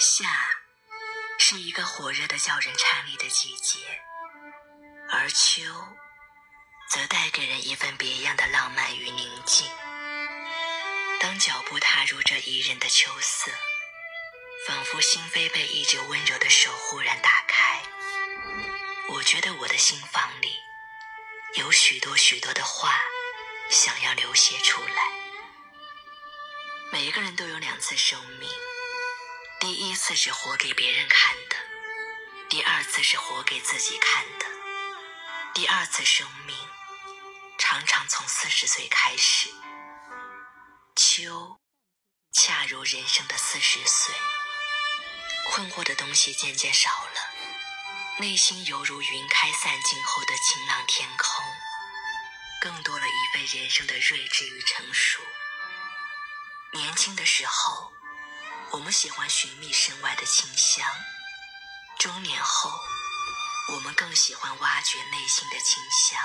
[0.00, 0.24] 夏
[1.38, 3.78] 是一个火热的叫人颤栗的季节，
[5.10, 5.62] 而秋
[6.88, 9.70] 则带给人一份别样的浪漫与宁静。
[11.20, 13.52] 当脚步踏入这宜人的秋色，
[14.66, 17.82] 仿佛心扉被一只温柔的手忽然打开，
[19.10, 20.56] 我觉得我的心房里
[21.56, 22.98] 有许多许多的话
[23.68, 25.12] 想要流泻出来。
[26.90, 28.48] 每一个人都有两次生命。
[29.60, 31.56] 第一次是活给别人看的，
[32.48, 34.46] 第二次是活给自己看的。
[35.52, 36.56] 第二次生命
[37.58, 39.50] 常常从四十岁开始。
[40.96, 41.60] 秋，
[42.32, 44.14] 恰如人生的四十岁，
[45.50, 47.20] 困惑的东西渐渐少了，
[48.18, 51.44] 内心犹如云开散尽后的晴朗天空，
[52.62, 55.20] 更多了一份人生的睿智与成熟。
[56.72, 57.92] 年轻的时候。
[58.72, 60.86] 我们喜欢寻觅身外的清香，
[61.98, 62.70] 中年后，
[63.72, 66.20] 我们更喜欢挖掘内心的清香。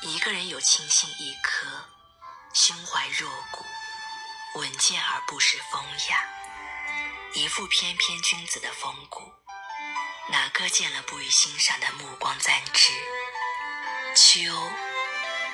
[0.00, 1.66] 一个人有清新一颗，
[2.54, 3.66] 胸怀若谷，
[4.54, 6.24] 稳健而不失风雅，
[7.34, 9.34] 一副翩翩君子的风骨，
[10.30, 12.90] 哪个见了不予欣赏的目光赞之？
[14.14, 14.40] 秋，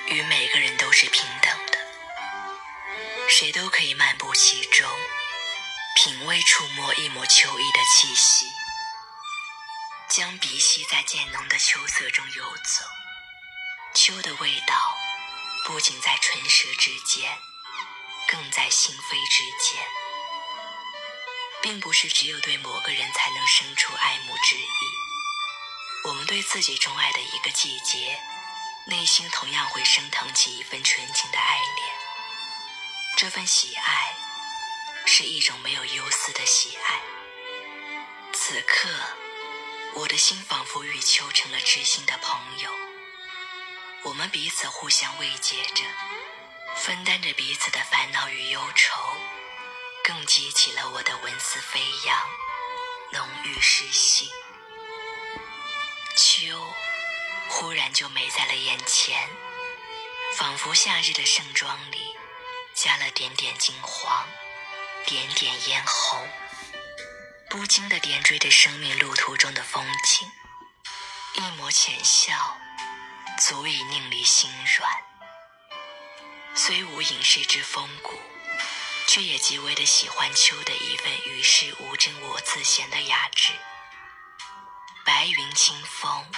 [0.05, 1.56] 与每个人都是平等，
[3.39, 4.89] 谁都可以漫步其中。
[5.95, 8.47] 品味、触摸一抹秋意的气息，
[10.09, 12.83] 将鼻息在渐浓的秋色中游走。
[13.93, 14.97] 秋的味道
[15.67, 17.37] 不仅在唇舌之间，
[18.27, 19.83] 更在心扉之间，
[21.61, 24.67] 并不是只有对某个人才能生出爱慕之意。
[26.05, 28.19] 我们对自己钟爱的一个季节，
[28.87, 32.06] 内心同样会升腾起一份纯情的爱恋。
[33.17, 34.15] 这份喜爱。
[35.07, 37.01] 是一种没有忧思的喜爱。
[38.31, 38.87] 此刻，
[39.95, 42.69] 我的心仿佛与秋成了知心的朋友，
[44.03, 45.83] 我们彼此互相慰藉着，
[46.75, 48.93] 分担着彼此的烦恼与忧愁，
[50.03, 52.19] 更激起了我的文思飞扬，
[53.13, 54.29] 浓郁诗兴。
[56.15, 56.61] 秋，
[57.49, 59.27] 忽然就美在了眼前，
[60.35, 62.16] 仿佛夏日的盛装里，
[62.77, 64.27] 加了点点金黄。
[65.07, 66.29] 点点嫣红，
[67.49, 70.29] 不经的点缀着生命路途中的风景。
[71.33, 72.59] 一抹浅笑，
[73.39, 74.91] 足以令离心软。
[76.53, 78.19] 虽无隐士之风骨，
[79.07, 83.53] 却也极为的喜欢秋的一份与世无争、我自闲的雅致。
[85.03, 86.29] 白云清风，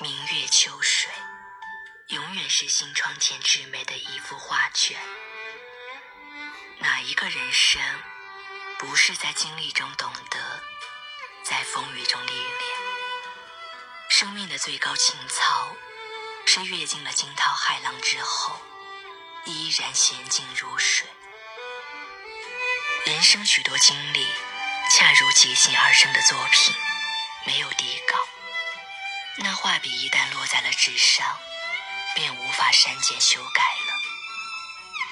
[0.00, 1.10] 明月秋水，
[2.08, 4.98] 永远是心窗前至美的一幅画卷。
[7.06, 7.82] 一个人生
[8.78, 10.62] 不是在经历中懂得，
[11.42, 12.78] 在风雨中历练？
[14.08, 15.76] 生命的最高情操，
[16.46, 18.58] 是阅尽了惊涛骇浪之后，
[19.44, 21.06] 依然娴静如水。
[23.04, 24.26] 人生许多经历，
[24.90, 26.74] 恰如即兴而生的作品，
[27.44, 28.18] 没有底稿。
[29.36, 31.38] 那画笔一旦落在了纸上，
[32.14, 34.00] 便无法删减修改了。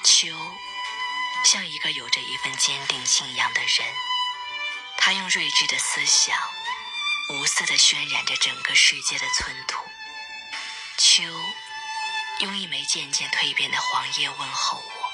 [0.03, 0.29] 秋。
[1.45, 3.95] 像一个有着一份坚定信仰的人，
[4.97, 6.39] 他用睿智的思想，
[7.31, 9.85] 无私地渲染着整个世界的寸土。
[10.97, 11.23] 秋，
[12.41, 15.13] 用一枚渐渐蜕变的黄叶问候我，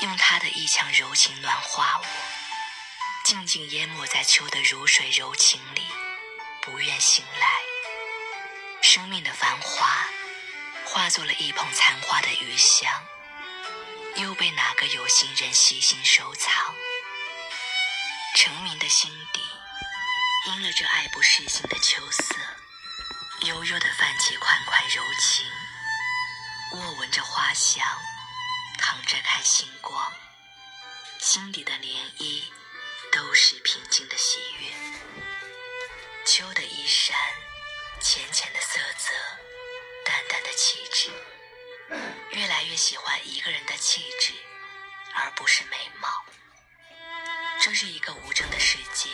[0.00, 2.06] 用他的一腔柔情暖化我，
[3.24, 5.84] 静静淹没在秋的如水柔情里，
[6.62, 7.48] 不愿醒来。
[8.80, 10.08] 生命的繁华，
[10.84, 13.04] 化作了一捧残花的余香。
[14.18, 16.74] 又被哪个有心人细心收藏？
[18.34, 19.40] 成名的心底，
[20.46, 22.34] 因了这爱不释心的秋色，
[23.42, 25.46] 悠悠地泛起款款柔情。
[26.72, 27.80] 握闻着花香，
[28.76, 30.12] 躺着看星光，
[31.20, 32.42] 心底的涟漪
[33.12, 34.72] 都是平静的喜悦。
[36.26, 37.16] 秋的衣衫，
[38.00, 39.14] 浅浅的色泽，
[40.04, 41.37] 淡淡的气质。
[42.30, 44.32] 越来越喜欢一个人的气质，
[45.14, 46.24] 而不是美貌。
[47.60, 49.08] 这是一个无争的世界，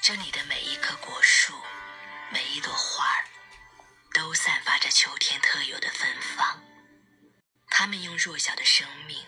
[0.00, 1.54] 这里的每一棵果树，
[2.30, 3.24] 每一朵花儿，
[4.14, 6.62] 都散发着秋天特有的芬芳。
[7.68, 9.26] 它们用弱小的生命，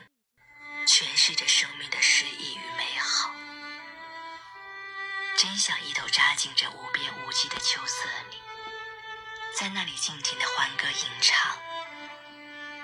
[0.87, 3.31] 诠释着生命的诗意与美好。
[5.37, 8.41] 真想一头扎进这无边无际的秋色里，
[9.55, 11.59] 在那里尽情的欢歌吟唱。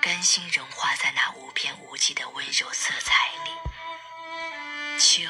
[0.03, 4.99] 甘心融化在那无边无际的温柔色彩里。
[4.99, 5.21] 秋，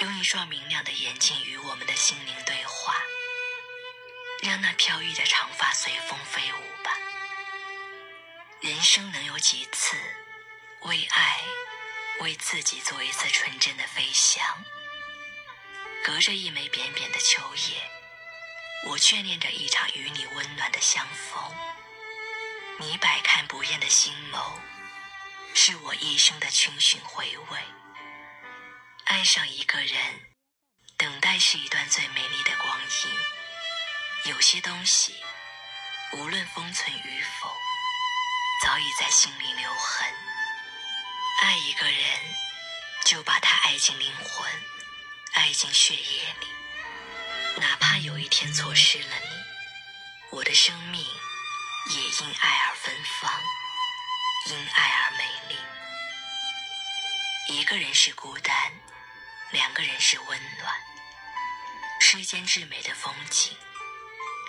[0.00, 2.96] 用一双明亮的眼睛与我们的心灵对话，
[4.42, 6.90] 让那飘逸的长发随风飞舞吧。
[8.58, 9.96] 人生能有几次
[10.80, 11.40] 为爱、
[12.18, 14.44] 为自己做一次纯真的飞翔？
[16.02, 17.80] 隔着一枚扁扁的秋叶，
[18.88, 21.54] 我眷恋着一场与你温暖的相逢。
[22.78, 24.58] 你百看不厌的心眸，
[25.54, 27.58] 是我一生的逡巡回味。
[29.04, 29.98] 爱上一个人，
[30.96, 34.30] 等待是一段最美丽的光阴。
[34.32, 35.16] 有些东西，
[36.12, 37.54] 无论封存与否。
[38.62, 40.06] 早已在心里留痕。
[41.40, 42.20] 爱一个人，
[43.04, 44.48] 就把他爱进灵魂，
[45.32, 46.46] 爱进血液里。
[47.60, 51.04] 哪怕有一天错失了你，我的生命
[51.90, 53.30] 也因爱而芬芳，
[54.46, 55.58] 因爱而美丽。
[57.48, 58.72] 一个人是孤单，
[59.50, 60.80] 两个人是温暖。
[62.00, 63.56] 世间至美的风景，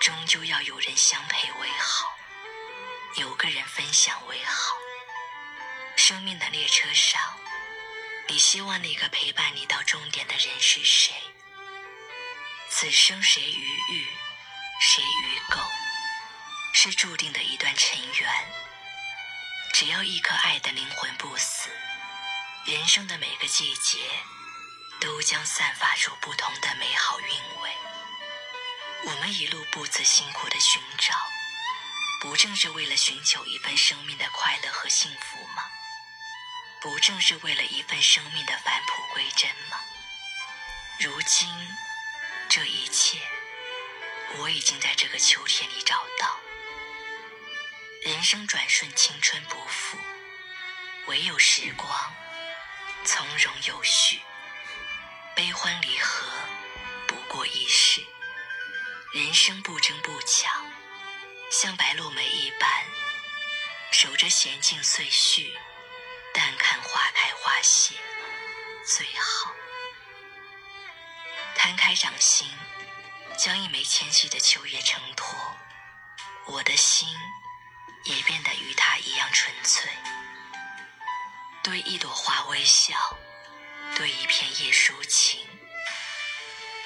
[0.02, 2.16] 终究要有人相陪为好。
[3.16, 4.76] 有个人分享为好。
[5.96, 7.22] 生命的列车上，
[8.28, 11.14] 你希望那个陪伴你到终点的人是谁？
[12.70, 14.08] 此生谁与遇，
[14.80, 15.60] 谁与够，
[16.74, 18.30] 是注定的一段尘缘。
[19.72, 21.70] 只要一颗爱的灵魂不死，
[22.66, 24.00] 人生的每个季节
[25.00, 27.28] 都将散发出不同的美好韵
[27.62, 27.72] 味。
[29.06, 31.16] 我们一路不辞辛苦的寻找。
[32.22, 35.64] 不正是为了寻求一份生命的快乐和幸福吗？
[36.80, 39.78] 不正是为了一份生命的返璞归真吗？
[41.00, 41.50] 如今，
[42.48, 43.20] 这一切，
[44.38, 46.40] 我已经在这个秋天里找到。
[48.06, 49.98] 人生转瞬，青春不复，
[51.06, 52.14] 唯有时光
[53.06, 54.20] 从容有序。
[55.34, 56.28] 悲欢离合，
[57.08, 58.06] 不过一世。
[59.14, 60.66] 人生不争不抢。
[61.50, 62.84] 像白露梅一般，
[63.94, 65.58] 守着闲静岁序，
[66.34, 67.96] 淡看花开花谢，
[68.86, 69.54] 最好。
[71.56, 72.50] 摊开掌心，
[73.38, 75.58] 将一枚纤细的秋叶承托，
[76.48, 77.08] 我的心
[78.04, 79.92] 也变得与他一样纯粹。
[81.64, 83.18] 对一朵花微笑，
[83.96, 85.48] 对一片叶抒情，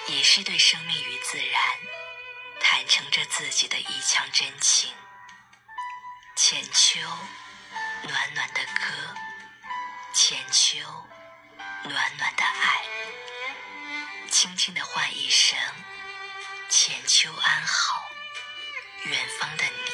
[0.08, 1.62] 也是对生命与自然。
[2.60, 4.94] 坦诚着自己的一腔真情，
[6.36, 7.00] 浅秋，
[8.04, 9.16] 暖暖的歌，
[10.14, 10.80] 浅秋，
[11.84, 12.84] 暖暖的爱，
[14.30, 15.58] 轻轻的唤一声，
[16.69, 18.10] 浅秋安好，
[19.06, 19.87] 远方的你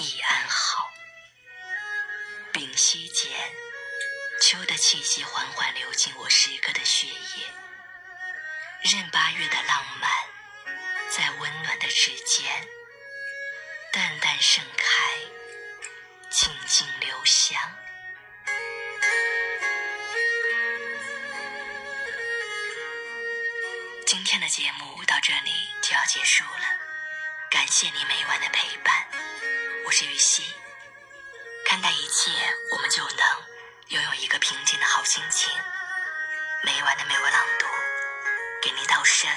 [0.00, 0.90] 亦安好。
[2.52, 3.30] 屏息间，
[4.40, 7.46] 秋的气息缓缓流进我诗歌的血液，
[8.82, 10.10] 任八月的浪漫。
[11.10, 12.66] 在温暖的指尖，
[13.92, 15.18] 淡淡盛开，
[16.30, 17.60] 静静留香。
[24.06, 26.78] 今天的节目到这里就要结束了，
[27.50, 29.08] 感谢你每晚的陪伴，
[29.90, 30.44] 我是雨熙。
[31.66, 32.30] 看待一切，
[32.72, 33.26] 我们就能
[33.88, 35.52] 拥有一个平静的好心情。
[36.62, 37.66] 每晚的美文朗读，
[38.62, 39.28] 给您道声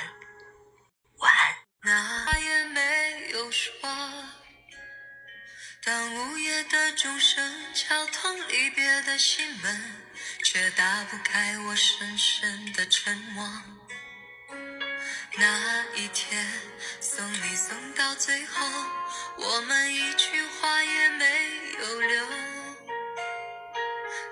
[1.18, 1.56] 晚安。
[1.82, 3.72] 那也没有说，
[5.84, 10.06] 当午夜的钟声敲痛离别的心门，
[10.44, 13.44] 却打不开我深深的沉默。
[15.38, 16.46] 那一天
[17.00, 18.66] 送你送到最后，
[19.38, 21.26] 我们一句话也没
[21.80, 22.26] 有留。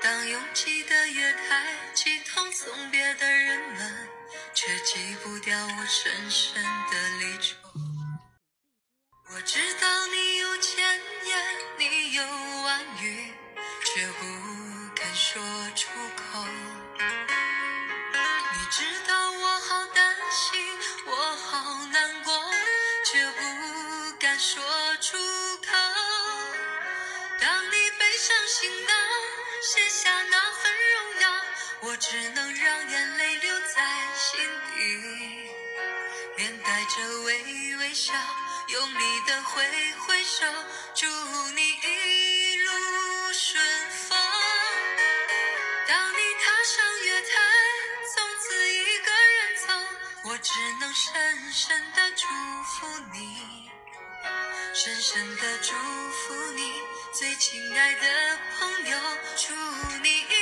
[0.01, 4.11] 当拥挤的月台挤痛送别的人们。
[4.53, 7.60] 却挤不掉我深深的离愁。
[32.11, 33.81] 只能让眼泪流在。
[34.13, 34.37] 心
[34.75, 34.81] 底，
[36.35, 38.13] 面带着微微笑，
[38.67, 39.63] 用力的挥
[39.93, 40.45] 挥手，
[40.93, 41.07] 祝
[41.55, 42.69] 你一路
[43.31, 44.19] 顺风。
[45.87, 47.29] 当你踏上月台，
[48.13, 49.67] 从此一个人走，
[50.25, 50.51] 我只
[50.81, 51.13] 能深
[51.53, 52.27] 深的祝
[52.65, 53.71] 福你，
[54.73, 55.73] 深深的祝
[56.11, 56.73] 福你，
[57.13, 58.99] 最亲爱的朋友，
[59.37, 59.53] 祝
[60.03, 60.40] 你一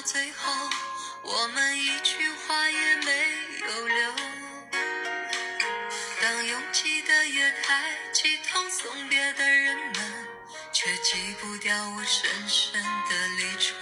[0.00, 0.50] 到最后，
[1.22, 3.12] 我们一句话也没
[3.60, 4.14] 有留。
[6.22, 10.28] 当拥挤的月台，挤痛送别的人们，
[10.72, 13.79] 却挤不掉我深深的离愁。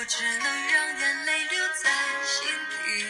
[0.00, 1.90] 我只能让眼泪留在
[2.24, 3.04] 心底，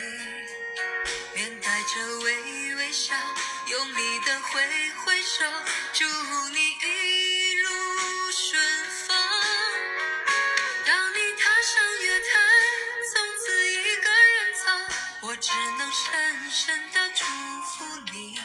[1.36, 3.14] 面带着微微笑，
[3.68, 4.60] 用力的挥
[5.04, 5.44] 挥手，
[5.92, 6.04] 祝
[6.52, 8.60] 你一路顺
[9.06, 9.16] 风。
[10.84, 12.26] 当你踏上月台，
[13.14, 14.64] 从此一个人走，
[15.28, 17.24] 我只能深深的祝
[17.68, 18.36] 福你，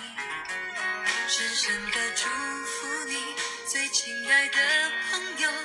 [1.27, 3.35] 深深的祝福你，
[3.65, 5.64] 最亲爱的朋友。